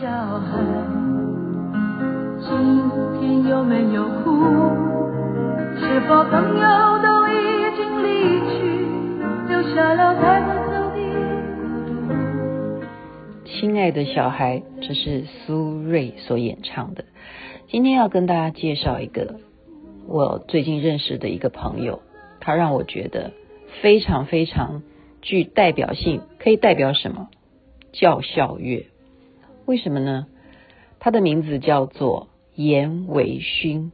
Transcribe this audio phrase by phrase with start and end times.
[0.00, 0.46] 小孩，
[2.40, 2.48] 今
[3.18, 4.44] 天有没有哭？
[5.76, 7.32] 是否朋友都已
[7.76, 8.62] 经离去，
[9.48, 11.00] 留下了带不走的
[11.64, 12.86] 孤独？
[13.44, 17.04] 亲爱的小孩，这是苏芮所演唱的。
[17.66, 19.40] 今天要跟大家介绍一个
[20.06, 22.02] 我最近认识的一个朋友，
[22.38, 23.32] 他让我觉得
[23.82, 24.84] 非常非常
[25.22, 27.26] 具代表性，可以代表什么？
[27.90, 28.86] 叫笑乐。
[29.68, 30.26] 为什么呢？
[30.98, 33.92] 他的名字叫做颜维勋。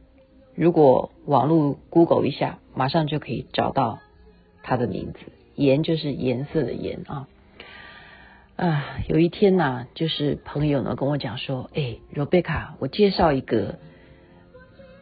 [0.55, 3.99] 如果网络 Google 一下，马上就可以找到
[4.63, 5.19] 他的名字。
[5.53, 7.27] 颜就是颜色的颜啊。
[8.55, 13.77] 啊，有一天呐、就是朋友呢跟我讲说，哎，Rebecca，我介绍一个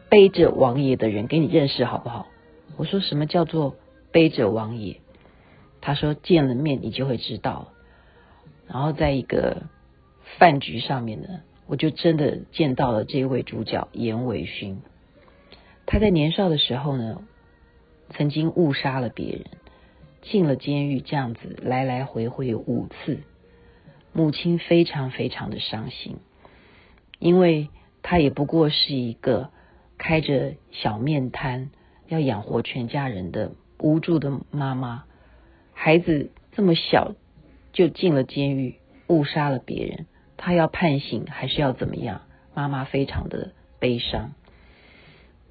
[0.08, 2.26] 背着王爷的人给你认识好不好？
[2.76, 3.76] 我说什么叫做
[4.10, 4.96] 背着王爷？
[5.80, 7.68] 他说见了面你就会知道。
[8.66, 9.62] 然后在一个
[10.38, 14.80] 饭局上面呢，我就真的见到了这位主角严维勋。
[15.86, 17.22] 他在年少的时候呢，
[18.10, 19.44] 曾经误杀了别人，
[20.22, 23.20] 进了监狱，这样子来来回回五次。
[24.12, 26.18] 母亲非常非常的伤心，
[27.18, 27.68] 因为
[28.02, 29.50] 她也不过是一个
[29.98, 31.70] 开着小面摊
[32.06, 35.04] 要养活全家人的无助的妈妈，
[35.72, 37.14] 孩子这么小
[37.72, 38.76] 就进了监狱，
[39.08, 42.22] 误杀了别人，他要判刑还是要怎么样？
[42.54, 44.32] 妈妈非常的悲伤。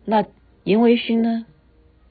[0.06, 0.26] 那
[0.64, 1.45] 严维勋呢？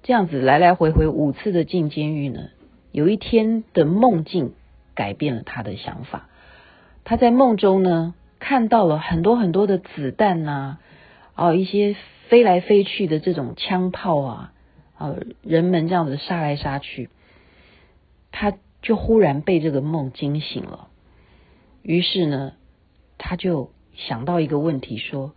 [0.03, 2.49] 这样子来来回回五次的进监狱呢，
[2.91, 4.53] 有一天的梦境
[4.95, 6.29] 改变了他的想法。
[7.05, 10.79] 他在梦中呢，看到了很多很多的子弹呐，
[11.37, 11.95] 哦，一些
[12.29, 14.53] 飞来飞去的这种枪炮啊，
[14.99, 17.09] 啊，人们这样子杀来杀去，
[18.33, 20.89] 他就忽然被这个梦惊醒了。
[21.83, 22.55] 于是呢，
[23.25, 25.33] 他就想到一个问题，说：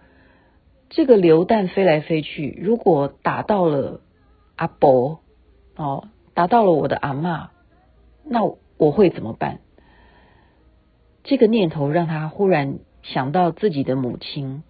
[0.89, 4.02] 这个流弹飞来飞去，如果打到了
[4.55, 5.19] 阿伯，
[5.75, 7.50] 哦，打到了我的阿嬷，
[8.23, 8.44] 那
[8.78, 9.59] 我会怎么办？
[11.23, 14.63] 这个念头让他忽然想到自己的母亲，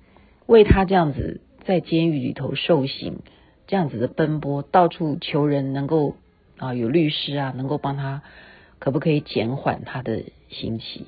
[0.45, 3.19] 为他这样子在监狱里头受刑，
[3.65, 6.15] 这样子的奔波，到处求人能够
[6.57, 8.23] 啊有律师啊能够帮他，
[8.77, 11.05] 可不可以减缓他的刑期？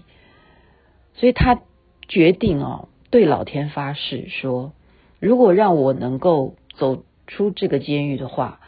[1.13, 1.61] 所以他
[2.07, 4.73] 决定哦对老天发誓说，
[5.19, 8.59] 如果让我能够走出这个监狱的话，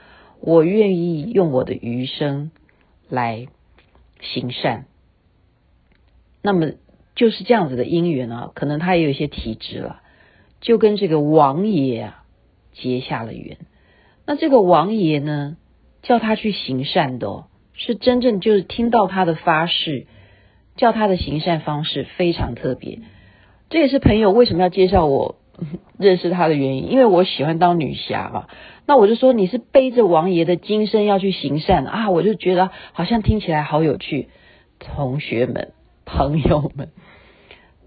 [0.41, 2.51] 我愿意用我的余生
[3.09, 3.47] 来
[4.21, 4.85] 行善。
[6.41, 6.71] 那么
[7.15, 10.01] 就是这样子的因缘啊，可能他也有一些体质了，
[10.61, 12.23] 就跟这个王爷啊
[12.73, 13.57] 结下了缘。
[14.25, 15.57] 那这个王爷呢，
[16.01, 20.07] 叫他去行善的哦，是真正就是听到他的发誓，
[20.77, 22.99] 叫他的行善方式非常特别。
[23.69, 25.35] 这也是朋友为什么要介绍我
[25.97, 28.47] 认识他的原因，因为我喜欢当女侠嘛。
[28.85, 34.29] 那我就说你是背着王爷的金身要去行善啊，我就觉得好像听起来好有趣，
[34.79, 35.71] 同学们。
[36.11, 36.89] 朋友们，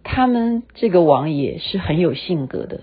[0.04, 2.82] 他们这个王爷是很有性格的。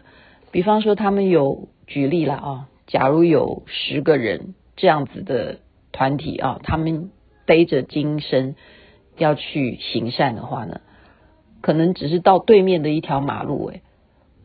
[0.52, 5.60] 比方说，他们有举例了啊，假如有十个人这样子的
[5.94, 7.10] 团体啊，他们
[7.46, 8.58] 背着金身
[9.18, 10.82] 要去行善的话呢，
[11.62, 13.82] 可能只是到对面的一条马路，诶，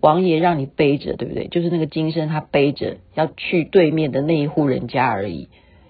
[0.00, 1.48] 王爷让你背着，对不对？
[1.48, 5.48] 就是那个金身，他背着要去对面的那一户人家而已，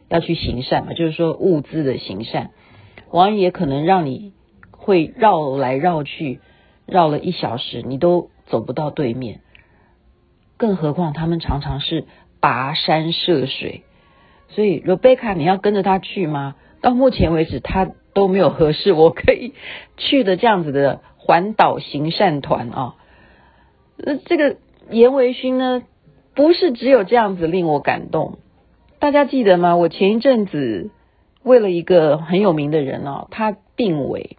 [0.08, 2.50] 要去行善嘛，就是说物资的行善。
[3.10, 4.32] 王爷可能让你。
[4.86, 6.40] 会绕来绕去，
[6.84, 9.40] 绕了一小时，你都走不到对面。
[10.58, 12.04] 更何况他们常常是
[12.38, 13.84] 跋山涉水，
[14.48, 16.56] 所以 Rebecca，你要跟着他去吗？
[16.82, 19.52] 到目前为止，他都没有合适我可以
[19.98, 22.94] 去的这样子的环岛行善团啊。
[23.96, 24.56] 那，这个
[24.88, 25.82] 颜维勋呢，
[26.34, 28.38] 不是只有这样子令我感动。
[28.98, 29.76] 大家记得吗？
[29.76, 30.90] 我前一阵子
[31.42, 34.36] 为了一个很有名的人哦，他病危。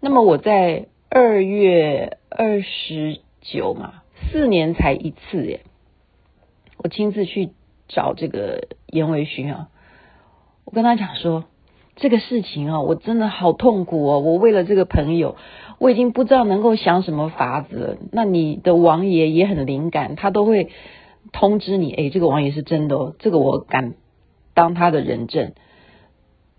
[0.00, 5.60] 那么我在二月二十九嘛，四年才一次耶，
[6.76, 7.50] 我亲自去
[7.88, 9.68] 找这个严维勋啊，
[10.64, 11.44] 我跟他讲说
[11.96, 15.36] 这个事情啊，我真的好痛苦哦，我为了这个朋友，
[15.78, 17.96] 我已经不知道能够想什么法子了。
[18.12, 20.68] 那你的王爷也很灵感，他都会
[21.32, 23.94] 通知你，诶，这个王爷是真的哦，这个我敢
[24.52, 25.52] 当他的人证。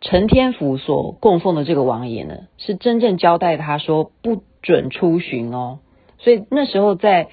[0.01, 5.79] 陈天府所供奉的这个王爷呢，是真正交代他说不准出巡哦。
[6.17, 7.29] 所以那时候在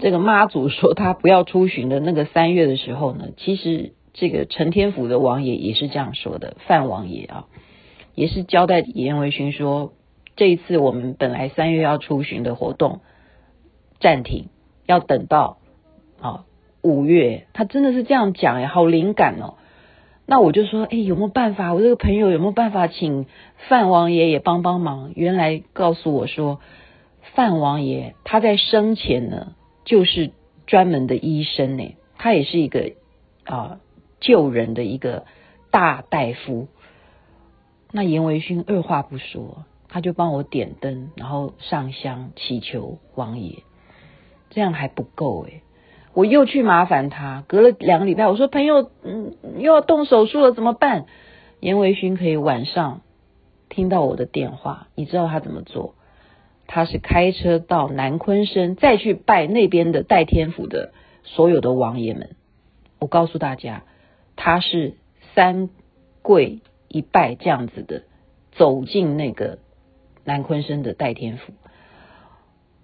[0.00, 7.46] 这个妈祖说他不要出巡的那个三月的时候呢，其实这个陈天府的王爷也是这样说的，范王爷啊，
[8.14, 9.92] 也是交代严维勋说，
[10.36, 13.00] 这一次我们本来三月要出巡的活动
[14.00, 14.48] 暂停，
[14.86, 15.58] 要等到
[16.20, 16.44] 啊
[16.82, 17.46] 五月。
[17.52, 19.54] 他真的是这样讲哎，好灵感哦。
[20.26, 21.74] 那我就说，哎，有没有办法？
[21.74, 23.26] 我这个朋友有没有办法请
[23.68, 25.12] 范王爷也帮帮忙？
[25.16, 26.60] 原来告诉我说，
[27.34, 29.54] 范王爷他在生前呢，
[29.84, 30.30] 就是
[30.66, 32.92] 专门的医生呢，他也是一个
[33.44, 33.80] 啊
[34.20, 35.24] 救人的一个
[35.70, 36.68] 大大夫。
[37.92, 43.64] 那严维勋二话不说，他就帮我点灯，然后上香祈求王爷，
[44.50, 45.62] 这样还不够哎。
[46.12, 51.06] 我又去麻烦他，隔了两个礼拜，我说朋友，嗯，又要动手术了，怎么办？
[51.60, 53.02] 严维勋可以晚上
[53.68, 55.94] 听到我的电话，你知道他怎么做？
[56.66, 60.92] 他是开车到南昆山，再去拜那边的代天府的
[61.24, 62.36] 所有的王爷们。
[63.00, 63.82] 我告诉大家，
[64.42, 64.94] 他是
[65.34, 65.68] 三
[66.22, 68.04] 跪一拜这样子的，
[68.52, 69.58] 走进那个
[70.24, 71.52] 南昆生的代天府，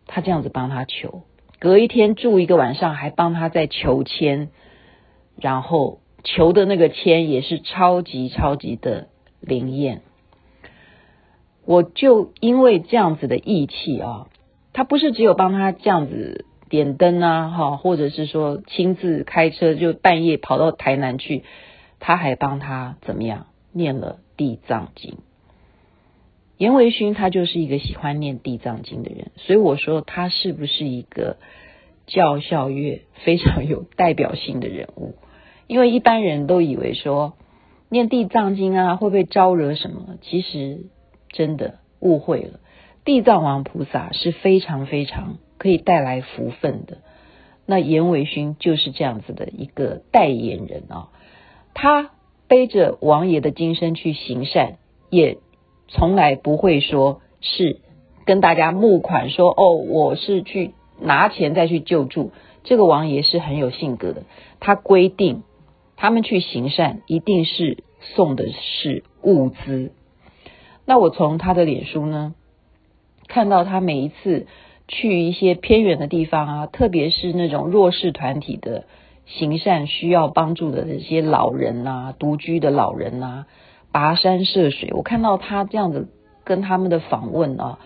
[0.07, 1.23] 他这样子帮他求。
[1.59, 4.51] 隔一天住一个晚上，还帮他在求签，
[5.41, 9.09] 然后求的那个签也是超级超级的
[9.41, 10.03] 灵验。
[11.65, 14.29] 我就因为这样子的义气啊，
[14.75, 21.45] 他不是只有帮他这样子点灯啊，哈，或者是说亲自开车就半夜跑到台南去，
[22.01, 25.19] 他还帮他怎么样念了地藏经。
[26.59, 31.37] 颜微勋他就是一个喜欢念地藏经的人，所以我说他是不是一个
[32.07, 35.15] 教孝乐非常有代表性的人物？
[35.67, 37.35] 因为一般人都以为说
[37.89, 40.17] 念地藏经啊会不会招惹什么？
[40.23, 40.87] 其实
[41.29, 42.61] 真的误会了。
[43.05, 46.99] 地藏王菩萨是非常非常可以带来福分的。
[47.67, 51.09] 那颜微勋就是这样子的一个代言人啊，
[51.75, 52.11] 他
[52.49, 54.77] 背着王爷的金身去行善，
[55.11, 55.39] 也。
[55.89, 57.79] 从来不会说是
[58.25, 62.33] 跟大家募款说哦，我是去拿钱再去救助。
[62.65, 64.25] 这个王爷是很有性格的，
[64.59, 65.45] 他规定
[65.95, 69.93] 他们去行善一定是送的是物资。
[70.85, 72.35] 那我从他的脸书呢，
[73.29, 74.49] 看到他每一次
[74.89, 78.85] 去一些偏远的地方啊，特别是那种弱势团体的
[79.25, 83.47] 行善需要帮助的这些老人呐、啊，独居的老人呐、啊。
[83.93, 86.09] 跋山涉水，我看到他这样子
[86.45, 87.79] 跟他们的访问啊，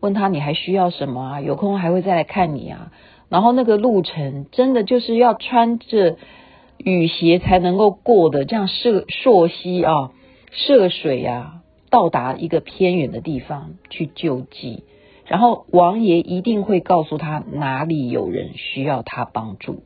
[0.00, 1.40] 问他你还需要什么啊？
[1.40, 2.90] 有空还会再来看你啊。
[3.28, 6.16] 然后那个路程真的就是要穿着
[6.78, 10.10] 雨鞋才能够过的，这样涉溯溪啊，
[10.50, 14.82] 涉水啊，到达一个偏远的地方去救济。
[15.26, 19.82] 然后王爷一定会告诉他哪里有人需要他帮助。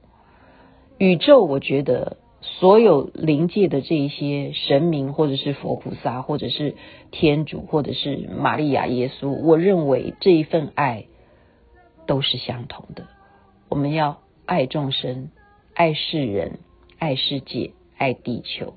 [0.98, 2.18] 宇宙，我觉得。
[2.60, 6.76] 所有灵界的这一些神明，或者是佛菩萨，或者是
[7.10, 11.06] 天主，或者是玛利亚、耶稣，我认为这一份爱
[12.06, 13.08] 都是相同的。
[13.68, 15.30] 我们要爱众生，
[15.74, 16.60] 爱世人，
[17.00, 18.74] 爱世界，爱地球。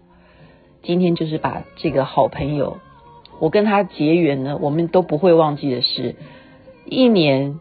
[0.82, 2.78] 今天就是把这个好朋友，
[3.40, 6.16] 我跟他结缘呢，我们都不会忘记的是，
[6.90, 7.60] 一年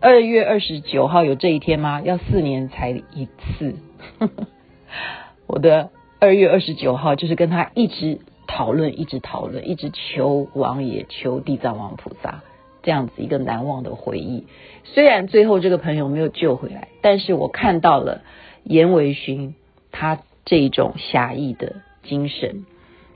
[0.00, 2.00] 二月二十九号有这一天吗？
[2.00, 3.76] 要四年才一次。
[5.46, 8.18] 我的二月二十九号就是跟他一直
[8.48, 12.42] 讨论，一直讨论，一直求王爷，求地藏王菩萨，
[12.82, 14.48] 这样子一个难忘的回忆。
[14.82, 18.22] 虽然最后这个朋友没有救回来，但是我看到了
[18.64, 19.54] 严维勋
[19.92, 22.66] 他这种侠义的精神，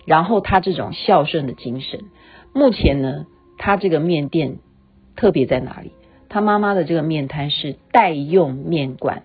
[0.05, 2.05] 然后他这种孝顺的精神。
[2.55, 3.27] 目前呢，
[3.59, 4.59] 他这个面店
[5.17, 5.93] 特别在哪里？
[6.29, 9.25] 他妈妈的这个面摊是代用面馆。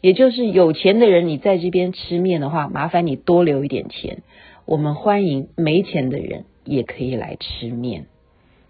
[0.00, 4.22] 也就是有钱的人，你在这边吃面的话，麻烦你多留一点钱。
[4.64, 8.06] 我们欢迎没钱的人也可以来吃面，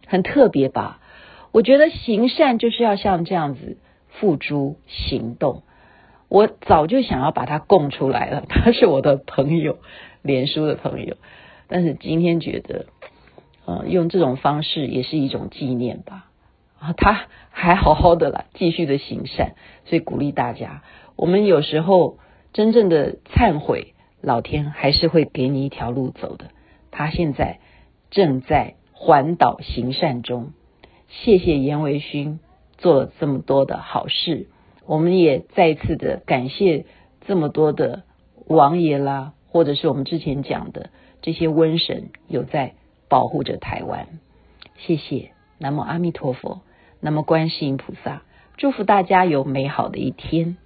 [0.07, 1.01] 很特别吧？
[1.51, 3.79] 我觉得行善就是要像这样子
[4.09, 5.63] 付诸行动。
[6.29, 9.79] 我早就想要把他供出来了，他是我的朋友，
[10.21, 11.17] 脸书的朋友。
[11.67, 12.87] 但是今天觉得，
[13.65, 16.27] 呃，用这种方式也是一种纪念吧。
[16.83, 19.53] 啊，他还好好的啦，继续的行善，
[19.85, 20.83] 所以鼓励大家。
[21.15, 22.19] 我们有时候
[22.53, 26.47] 真正的忏悔，老天还是会给你一条路走的。
[26.91, 27.61] 他现在
[28.11, 30.51] 正在环岛行善中，
[31.07, 32.41] 谢谢严维勋
[32.79, 34.49] 做了这么多的好事。
[34.85, 36.87] 我们也再一次的感谢
[37.29, 38.03] 这么多的
[38.49, 42.75] 王爷啦，或者是我们之前讲的这些瘟神，有在
[43.09, 44.09] 保护着台湾。
[44.79, 46.63] 谢谢，南无阿弥陀佛，
[47.05, 48.23] 那么观世音菩萨，
[48.57, 50.57] 祝福大家有美好的一天。